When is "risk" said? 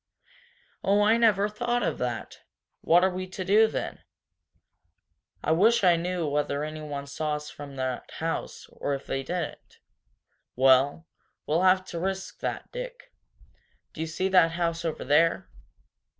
11.99-12.39